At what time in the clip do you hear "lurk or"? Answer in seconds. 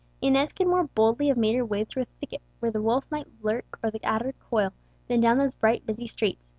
3.43-3.91